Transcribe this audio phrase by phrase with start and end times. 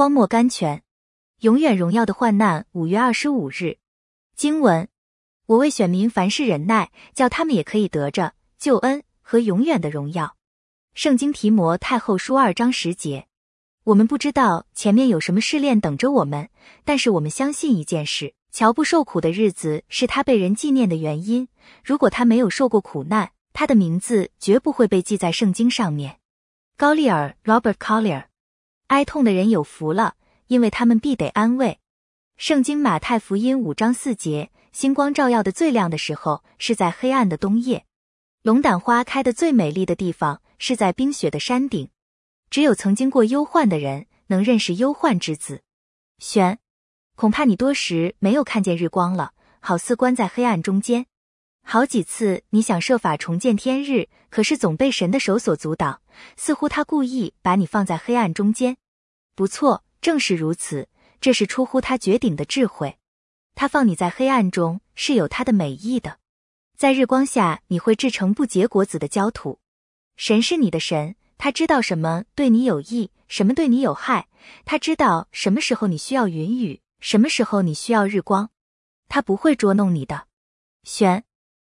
[0.00, 0.82] 荒漠甘泉，
[1.40, 2.64] 永远荣耀的患难。
[2.72, 3.76] 五月二十五日，
[4.34, 4.88] 经文：
[5.44, 10.38] 我为选民凡事忍耐，叫他们也可以得着救恩和永远的荣耀。
[10.94, 13.26] 圣经提摩太后书二章十节。
[13.84, 16.48] 我们不知道前面有什么试炼等着我们，
[16.86, 21.46] 但是我们相信一件事：乔布受苦的日子是他被人纪念的原因。
[21.84, 26.20] 如果他没有受过苦难，他的名字绝不会被记在圣经上面。
[26.78, 28.28] 高利尔 （Robert Collier），
[28.90, 30.16] 哀痛的人有福了，
[30.48, 31.78] 因为他们必得安慰。
[32.36, 37.84] 圣经马太福音五章四节：星光照耀的最亮的时候，是在黑暗的冬夜；
[38.42, 41.88] 龙胆花开的最美丽的地方，是在冰雪的山顶。
[42.50, 45.62] 只有曾经过忧患的人能认识忧患之子。
[46.18, 46.58] 选，
[47.14, 51.06] 恐怕你多时没有看见日光了，好似关在黑暗中间。
[51.62, 56.00] 好几次你想设法重见天日，可是总被神的手所阻挡，
[56.34, 58.78] 似乎他故意把你放在黑暗中间。
[59.40, 60.86] 不错，正是如此，
[61.18, 62.98] 这是出乎他绝顶的智慧。
[63.54, 66.18] 他放你在黑暗中是有他的美意的，
[66.76, 69.58] 在日光下你会制成不结果子的焦土。
[70.14, 71.16] 神是你的神。
[71.38, 74.28] 他知道什么对你有益，什么对你有害。
[74.66, 78.50] 他知道什么时候你需要云雨，什么时候你需要日光。
[79.08, 80.26] 他不会捉弄你的。
[80.82, 81.24] 选，